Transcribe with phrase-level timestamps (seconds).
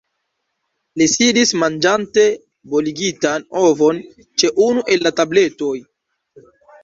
[0.99, 2.23] Li sidis manĝante
[2.75, 4.01] boligitan ovon
[4.43, 5.77] ĉe unu el la tabletoj.